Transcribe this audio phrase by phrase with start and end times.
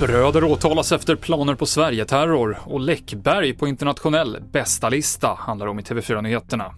[0.00, 5.82] Bröder åtalas efter planer på Sverigeterror och Läckberg på internationell bästa lista handlar om i
[5.82, 6.74] TV4-nyheterna.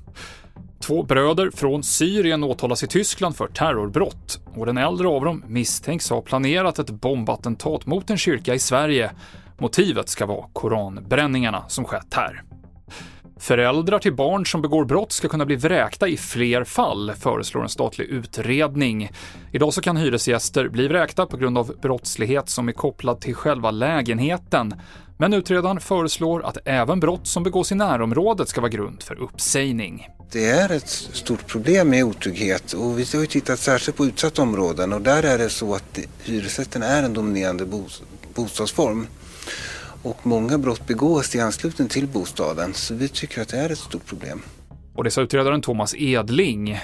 [0.80, 6.10] Två bröder från Syrien åtalas i Tyskland för terrorbrott och den äldre av dem misstänks
[6.10, 9.10] ha planerat ett bombattentat mot en kyrka i Sverige.
[9.58, 12.42] Motivet ska vara koranbränningarna som skett här.
[13.40, 17.68] Föräldrar till barn som begår brott ska kunna bli vräkta i fler fall, föreslår en
[17.68, 19.10] statlig utredning.
[19.52, 23.70] Idag så kan hyresgäster bli vräkta på grund av brottslighet som är kopplad till själva
[23.70, 24.74] lägenheten.
[25.16, 30.08] Men utredaren föreslår att även brott som begås i närområdet ska vara grund för uppsägning.
[30.32, 34.42] Det är ett stort problem med otrygghet och vi har ju tittat särskilt på utsatta
[34.42, 37.66] områden och där är det så att hyresrätten är en dominerande
[38.34, 39.06] bostadsform.
[40.02, 43.78] Och många brott begås i anslutning till bostaden så vi tycker att det är ett
[43.78, 44.42] stort problem.
[44.94, 46.78] Och det sa utredaren Thomas Edling.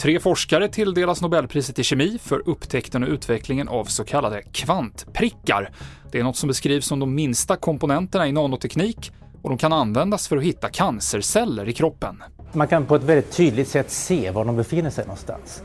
[0.00, 5.70] Tre forskare tilldelas Nobelpriset i kemi för upptäckten och utvecklingen av så kallade kvantprickar.
[6.12, 10.28] Det är något som beskrivs som de minsta komponenterna i nanoteknik och de kan användas
[10.28, 12.22] för att hitta cancerceller i kroppen.
[12.52, 15.62] Man kan på ett väldigt tydligt sätt se var de befinner sig någonstans.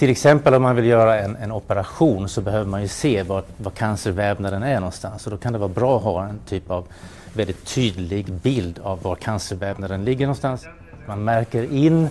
[0.00, 3.44] Till exempel om man vill göra en, en operation så behöver man ju se var,
[3.56, 6.86] var cancervävnaden är någonstans och då kan det vara bra att ha en typ av
[7.32, 10.66] väldigt tydlig bild av var cancervävnaden ligger någonstans.
[11.06, 12.08] Man märker in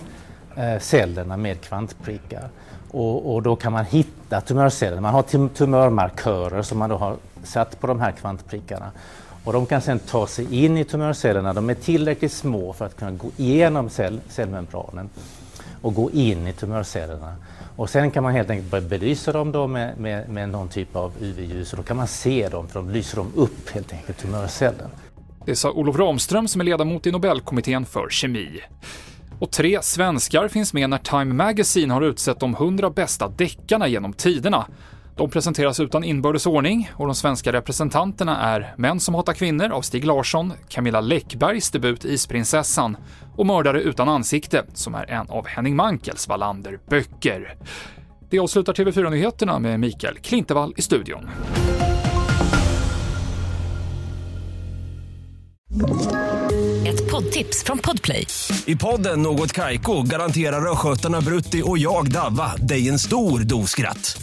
[0.56, 2.48] eh, cellerna med kvantprickar
[2.90, 5.00] och, och, då kan man hitta tumörceller.
[5.00, 8.90] Man har tumörmarkörer som man då har satt på de här kvantprickarna
[9.44, 11.52] och de kan sedan ta sig in i tumörcellerna.
[11.52, 15.10] De är tillräckligt små för att kunna gå igenom cell, cellmembranen
[15.82, 17.36] och gå in i tumörcellerna.
[17.76, 20.96] Och sen kan man helt enkelt börja belysa dem då med, med, med någon typ
[20.96, 24.18] av UV-ljus och då kan man se dem för de lyser de upp helt enkelt
[24.18, 24.90] tumörcellen.
[25.46, 28.60] Det sa Olof Ramström som är ledamot i Nobelkommittén för kemi.
[29.38, 34.12] Och tre svenskar finns med när Time Magazine har utsett de 100 bästa deckarna genom
[34.12, 34.66] tiderna.
[35.16, 39.82] De presenteras utan inbördes ordning och de svenska representanterna är Män som hatar kvinnor av
[39.82, 42.96] Stig Larsson, Camilla Läckbergs debut Isprinsessan
[43.36, 47.54] och Mördare utan ansikte, som är en av Henning Mankels Wallander-böcker.
[48.30, 51.30] Det avslutar TV4-nyheterna med Mikael Klintevall i studion.
[56.86, 58.26] Ett poddtips från Podplay.
[58.66, 64.22] I podden Något Kaiko garanterar östgötarna Brutti och jag, Davva, dig en stor dos skratt.